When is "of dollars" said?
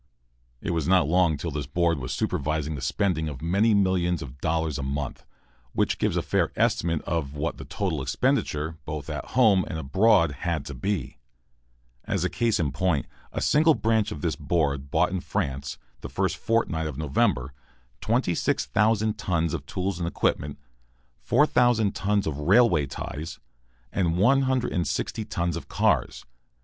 4.23-4.79